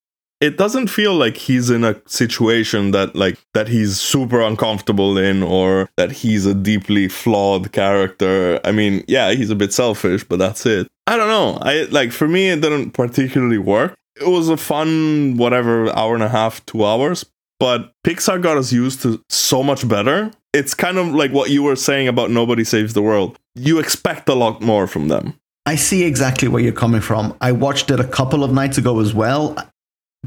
[0.43, 5.41] It doesn't feel like he's in a situation that like that he's super uncomfortable in
[5.41, 8.59] or that he's a deeply flawed character.
[8.65, 10.89] I mean, yeah, he's a bit selfish, but that's it.
[11.07, 11.59] I don't know.
[11.63, 13.95] I like for me it didn't particularly work.
[14.21, 17.25] It was a fun whatever hour and a half, 2 hours,
[17.61, 20.33] but Pixar got us used to so much better.
[20.53, 23.39] It's kind of like what you were saying about Nobody Saves the World.
[23.55, 25.35] You expect a lot more from them.
[25.67, 27.37] I see exactly where you're coming from.
[27.41, 29.57] I watched it a couple of nights ago as well,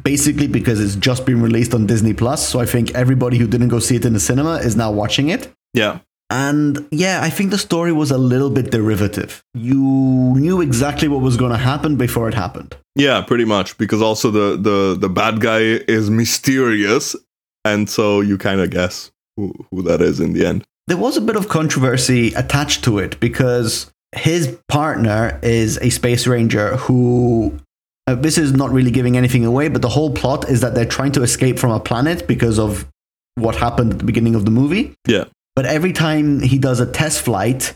[0.01, 2.47] basically because it's just been released on Disney Plus.
[2.47, 5.29] So I think everybody who didn't go see it in the cinema is now watching
[5.29, 5.51] it.
[5.73, 5.99] Yeah.
[6.29, 9.43] And yeah, I think the story was a little bit derivative.
[9.53, 12.75] You knew exactly what was going to happen before it happened.
[12.95, 13.77] Yeah, pretty much.
[13.77, 17.15] Because also the the the bad guy is mysterious,
[17.63, 20.63] and so you kind of guess who who that is in the end.
[20.87, 26.25] There was a bit of controversy attached to it because his partner is a space
[26.25, 27.59] ranger who.
[28.07, 30.85] Uh, this is not really giving anything away, but the whole plot is that they're
[30.85, 32.87] trying to escape from a planet because of
[33.35, 34.93] what happened at the beginning of the movie.
[35.07, 35.25] Yeah.
[35.55, 37.73] But every time he does a test flight,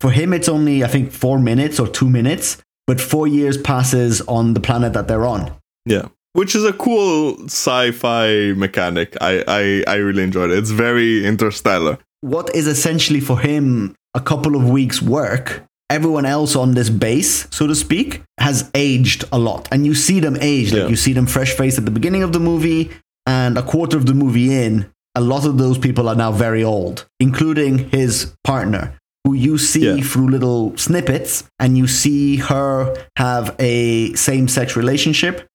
[0.00, 4.20] for him it's only I think four minutes or two minutes, but four years passes
[4.22, 5.52] on the planet that they're on.
[5.86, 6.08] Yeah.
[6.32, 9.16] Which is a cool sci-fi mechanic.
[9.20, 10.58] I, I, I really enjoyed it.
[10.58, 11.98] It's very interstellar.
[12.22, 17.46] What is essentially for him a couple of weeks' work, everyone else on this base,
[17.50, 19.68] so to speak, has aged a lot.
[19.72, 20.72] And you see them age.
[20.72, 20.88] Like Yeah.
[20.88, 22.90] you see them fresh faced at the beginning of the movie,
[23.26, 26.64] and a quarter of the movie in, a lot of those people are now very
[26.64, 30.02] old, including his partner, who you see Yeah.
[30.02, 35.46] through little snippets, and you see her have a same sex relationship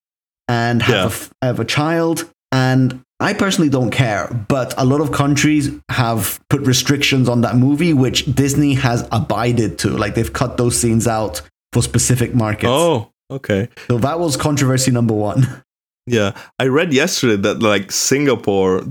[0.47, 1.37] and have, Yeah.
[1.41, 2.25] a have a child.
[2.51, 7.55] And I personally don't care, but a lot of countries have put restrictions on that
[7.55, 9.89] movie, which Disney has abided to.
[9.89, 11.41] Like they've cut those scenes out
[11.73, 12.69] for specific markets.
[12.71, 13.69] Oh, okay.
[13.87, 15.63] So that was controversy number one.
[16.09, 16.37] Yeah.
[16.57, 18.81] I read yesterday that like Singapore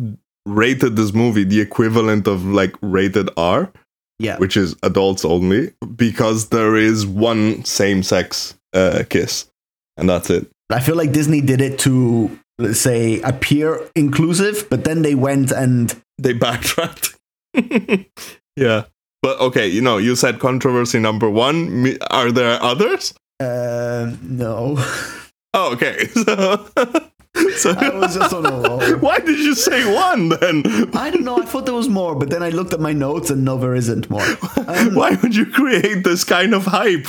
[0.44, 3.72] rated this movie the equivalent of like rated R,
[4.18, 4.36] Yeah.
[4.36, 9.46] which is adults only, because there is one same-sex uh, kiss,
[9.96, 10.46] and that's it.
[10.68, 15.50] I feel like Disney did it to, let's say, appear inclusive, but then they went
[15.52, 17.14] and They backtracked.
[18.56, 18.84] yeah.
[19.22, 21.96] But okay, you know, you said controversy number one.
[22.10, 23.14] Are there others?
[23.40, 24.78] uh, no.
[25.58, 26.06] Oh, okay.
[27.56, 28.80] So, so I was just on a roll.
[28.98, 30.62] why did you say one then?
[30.94, 31.36] I don't know.
[31.38, 33.74] I thought there was more, but then I looked at my notes and no, there
[33.74, 34.24] isn't more.
[34.66, 37.06] Um, Why would you create this kind of hype?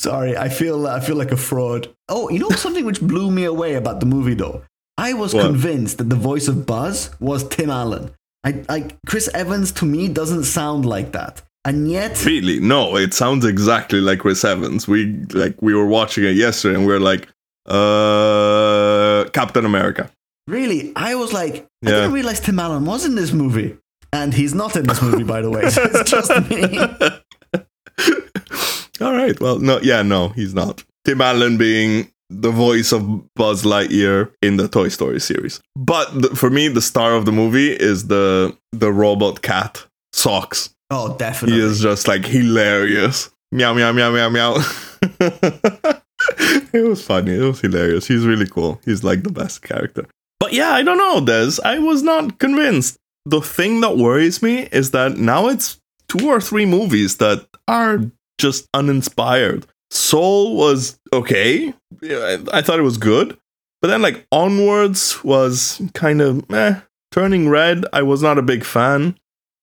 [0.00, 1.88] Sorry, I feel I feel like a fraud.
[2.08, 4.62] Oh, you know something which blew me away about the movie though.
[4.96, 5.44] I was What?
[5.44, 8.10] convinced that the voice of Buzz was Tim Allen.
[8.42, 12.60] I, I Chris Evans to me doesn't sound like that, and yet really?
[12.60, 14.88] No, it sounds exactly like Chris Evans.
[14.88, 15.00] We
[15.34, 17.28] like we were watching it yesterday and we are like,
[17.68, 20.10] uh, Captain America.
[20.48, 23.76] really, I was like, I didn't realize Tim Allen was in this movie,
[24.14, 25.68] and he's not in this movie, by the way.
[25.68, 26.78] So it's just me.
[29.00, 29.38] All right.
[29.40, 30.84] Well, no, yeah, no, he's not.
[31.04, 35.60] Tim Allen being the voice of Buzz Lightyear in the Toy Story series.
[35.76, 40.70] But the, for me, the star of the movie is the the robot cat Socks.
[40.90, 41.60] Oh, definitely.
[41.60, 43.30] He is just like hilarious.
[43.52, 44.56] Meow meow meow meow meow.
[45.02, 47.34] it was funny.
[47.34, 48.06] It was hilarious.
[48.06, 48.80] He's really cool.
[48.84, 50.06] He's like the best character.
[50.38, 51.60] But yeah, I don't know, Des.
[51.64, 52.96] I was not convinced.
[53.26, 58.10] The thing that worries me is that now it's two or three movies that are
[58.40, 59.66] just uninspired.
[59.90, 61.74] Soul was okay.
[62.02, 63.36] I, thought it was good.
[63.82, 66.80] But then like Onwards was kind of eh.
[67.12, 69.18] Turning Red, I was not a big fan.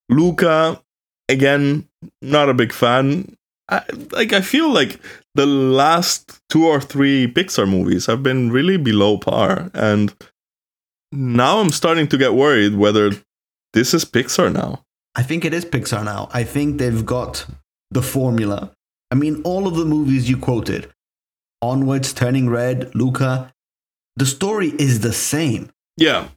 [0.10, 0.82] Luca,
[1.30, 1.88] again,
[2.22, 3.38] not a big fan.
[3.70, 5.00] I, like I feel like
[5.36, 10.14] the last two or three Pixar movies have been really below par, and
[11.12, 13.12] now I'm starting to get worried whether
[13.74, 14.84] this is Pixar now.
[15.16, 16.30] I think it is Pixar now.
[16.34, 17.46] I think they've got
[17.92, 18.72] the formula.
[19.12, 20.92] I mean, all of the movies you quoted,
[21.62, 23.52] Onwards, Turning Red, Luca,
[24.16, 25.70] the story is the same.
[25.98, 26.28] Yeah,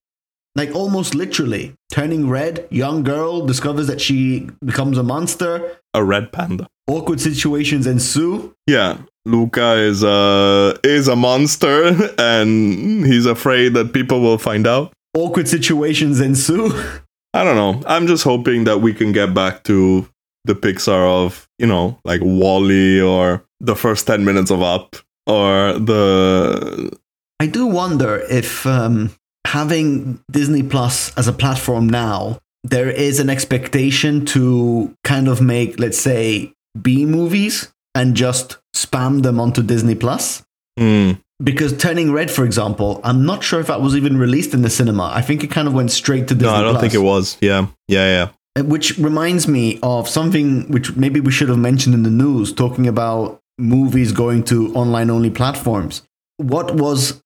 [0.55, 1.75] Like almost literally.
[1.93, 5.77] Turning red, young girl discovers that she becomes a monster.
[5.95, 6.67] a red panda.
[6.89, 8.55] Awkward situations ensue.
[8.67, 14.93] Yeah, Luca is a is a monster, and he's afraid that people will find out.
[15.15, 16.73] Awkward situations ensue.
[17.35, 17.83] I don't know.
[17.87, 20.09] I'm just hoping that we can get back to
[20.45, 25.75] the Pixar of you know like WALL-E or the first ten minutes of Up or
[25.79, 26.97] the
[27.41, 29.11] I do wonder if um,
[29.47, 35.81] having Disney Plus as a platform now, there is an expectation to kind of make,
[35.81, 40.45] let's say, B movies and just spam them onto Disney Plus.
[40.79, 41.13] Hmm.
[41.43, 44.69] Because Turning Red, for example, I'm not sure if that was even released in the
[44.69, 45.11] cinema.
[45.15, 46.53] I think it kind of went straight to Disney Plus.
[46.53, 46.83] no, I don't Plus.
[46.83, 47.39] think it was.
[47.41, 48.29] Yeah, yeah, yeah.
[48.59, 52.89] Which reminds me of something which maybe we should have mentioned in the news, talking
[52.89, 56.03] about movies going to online only platforms.
[56.39, 57.23] What was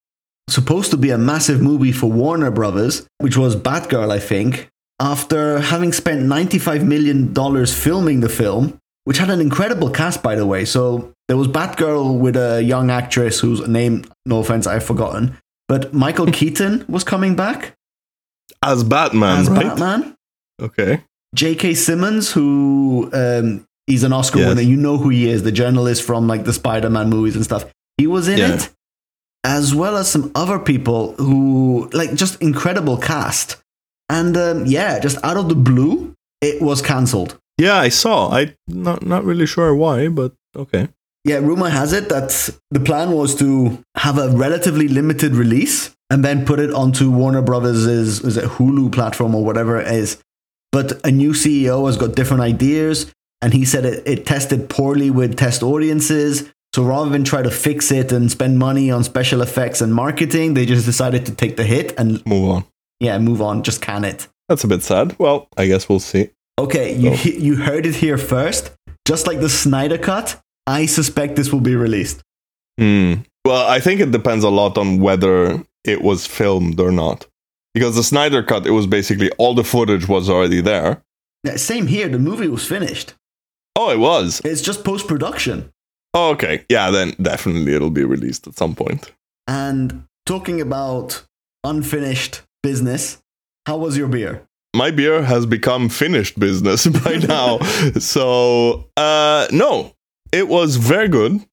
[0.49, 4.69] supposed to be a massive movie for Warner Brothers, which was Batgirl, I think,
[5.01, 7.35] after having spent $95 million
[7.67, 10.65] filming the film, which had an incredible cast, by the way.
[10.65, 15.39] So there was Batgirl with a young actress whose name, no offense, I've forgotten.
[15.69, 17.73] But Michael Keaton was coming back
[18.63, 19.69] As Batman, as right?
[19.69, 20.17] Batman.
[20.61, 21.03] Okay.
[21.35, 21.75] J.K.
[21.75, 24.49] Simmons, who um, he's an Oscar Yes.
[24.49, 24.63] winner.
[24.63, 27.65] You know who he is, the journalist from like the Spider-Man movies and stuff.
[27.99, 28.55] He was in Yeah.
[28.55, 28.71] it,
[29.45, 33.57] as well as some other people who like just incredible cast.
[34.09, 37.39] And um, yeah, just out of the blue, it was cancelled.
[37.59, 38.31] Yeah, I saw.
[38.33, 40.89] I not not really sure why, but okay.
[41.25, 46.23] Yeah, rumor has it that the plan was to have a relatively limited release and
[46.25, 50.19] then put it onto Warner Brothers' is it Hulu platform or whatever it is.
[50.75, 55.09] But a new CEO has got different ideas, and he said it, it tested poorly
[55.09, 56.51] with test audiences.
[56.75, 60.55] So rather than try to fix it and spend money on special effects and marketing,
[60.55, 62.65] they just decided to take the hit and Move on.
[62.99, 64.27] yeah, move on, just can it.
[64.49, 65.15] That's a bit sad.
[65.17, 66.31] Well, I guess we'll see.
[66.59, 67.13] Okay, you
[67.47, 68.73] you heard it here first.
[69.07, 72.21] Just like the Snyder cut, I suspect this will be released.
[72.81, 73.23] Hmm.
[73.45, 77.29] Well, I think it depends a lot on whether it was filmed or not.
[77.75, 81.03] Because the Snyder cut, it was basically all the footage was already there.
[81.43, 82.09] Yeah, Same here.
[82.09, 83.15] The movie was finished.
[83.77, 84.41] Oh, it was.
[84.45, 85.71] It's just post production.
[86.15, 86.65] Oh, okay.
[86.69, 89.11] Yeah, then definitely it'll be released at some point.
[89.49, 91.25] And talking about
[91.65, 93.21] unfinished business,
[93.67, 94.47] how was your beer?
[94.77, 97.59] My beer has become finished business by now.
[97.99, 99.93] so, uh no,
[100.33, 101.45] it was very good.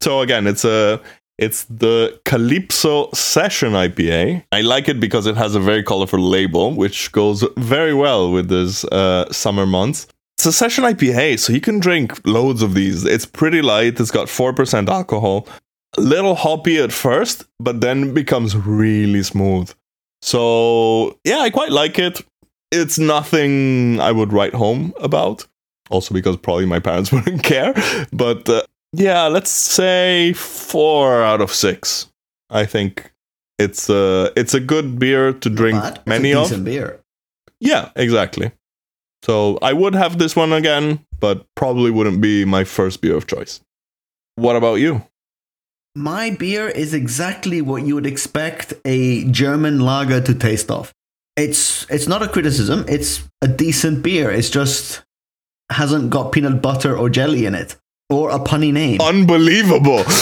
[0.00, 1.00] So again, it's a
[1.38, 4.44] it's the Calypso Session IPA.
[4.52, 8.48] I like it because it has a very colorful label, which goes very well with
[8.48, 10.06] this uh, summer months.
[10.36, 13.04] It's a session IPA, so you can drink loads of these.
[13.04, 14.00] It's pretty light.
[14.00, 15.46] It's got four percent alcohol,
[15.96, 19.72] a little hoppy at first, but then becomes really smooth.
[20.20, 22.22] So yeah, I quite like it.
[22.70, 25.46] It's nothing I would write home about.
[25.90, 27.74] Also because probably my parents wouldn't care.
[28.12, 28.62] But uh,
[28.92, 32.08] yeah, let's say four out of six.
[32.50, 33.12] I think
[33.58, 36.44] it's a it's a good beer to drink But it's many of.
[36.48, 37.00] decent beer.
[37.60, 38.52] Yeah, exactly.
[39.24, 43.26] So I would have this one again, but probably wouldn't be my first beer of
[43.26, 43.60] choice.
[44.34, 45.06] What about you?
[45.94, 50.92] My beer is exactly what you would expect a German lager to taste of.
[51.36, 52.84] It's it's not a criticism.
[52.88, 54.30] It's a decent beer.
[54.30, 55.02] It's just
[55.70, 57.76] hasn't got peanut butter or jelly in it
[58.10, 59.00] or a punny name.
[59.00, 60.04] Unbelievable.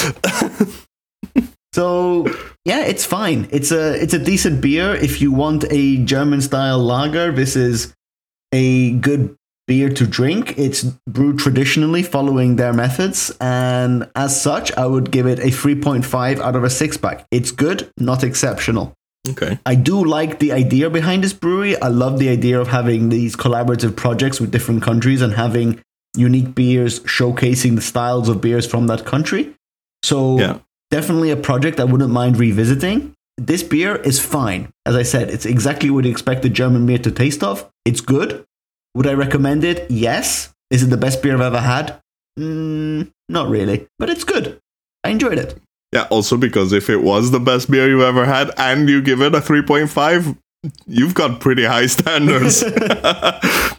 [1.73, 2.27] So
[2.65, 3.49] yeah, it's fine.
[3.53, 4.95] It's a it's a decent beer.
[4.97, 7.95] If you want a German style lager, this is
[8.53, 9.37] a good
[9.69, 10.59] beer to drink.
[10.59, 16.41] It's brewed traditionally following their methods, and as such, I would give it a 3.5
[16.41, 17.25] out of a six pack.
[17.31, 18.93] It's good, not exceptional.
[19.29, 19.61] okay.
[19.65, 21.81] I do like the idea behind this brewery.
[21.81, 25.81] I love the idea of having these collaborative projects with different countries and having
[26.17, 29.55] unique beers showcasing the styles of beers from that country.
[30.03, 30.59] So Yeah.
[30.91, 33.13] definitely a project I wouldn't mind revisiting.
[33.39, 34.69] This beer is fine.
[34.85, 37.67] As I said, it's exactly what you expect a German beer to taste of.
[37.85, 38.45] It's good.
[38.95, 39.91] Would I recommend it?
[39.91, 40.53] Yes.
[40.71, 42.01] Is it the best beer I've ever had?
[42.39, 44.59] Mm, not really, but it's good.
[45.05, 45.59] I enjoyed it.
[45.93, 49.21] Yeah, also because if it was the best beer you ever had and you give
[49.23, 50.37] it a 3.5,
[50.87, 52.63] you've got pretty high standards.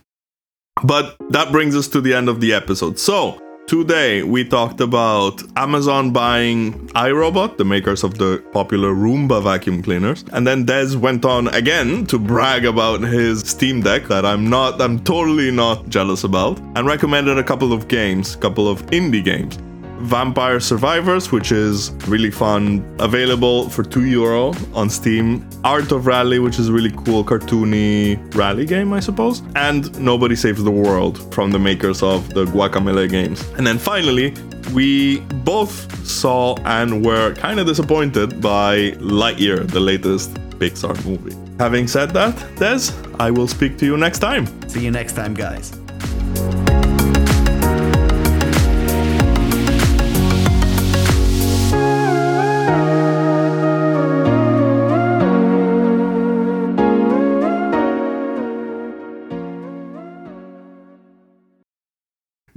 [0.83, 2.99] but that brings us to the end of the episode.
[2.99, 9.81] So, Today we talked about Amazon buying iRobot, the makers of the popular Roomba vacuum
[9.81, 10.25] cleaners.
[10.33, 14.81] And then Des went on again to brag about his Steam Deck that I'm not,
[14.81, 19.23] I'm totally not jealous about, and recommended a couple of games, a couple of indie
[19.23, 19.57] games.
[20.01, 25.47] Vampire Survivors, which is really fun, available for 2 euro on Steam.
[25.63, 29.41] Art of Rally, which is really cool cartoony rally game, I suppose.
[29.55, 33.47] And Nobody Saves the World from the makers of the Guacamelee games.
[33.57, 34.33] And then finally,
[34.73, 41.35] we both saw and were kind of disappointed by Lightyear, the latest Pixar movie.
[41.59, 44.45] Having said that, Des, I will speak to you next time.
[44.69, 45.80] See you next time, guys.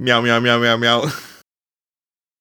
[0.05, 1.11] Meow, meow, meow, meow, meow.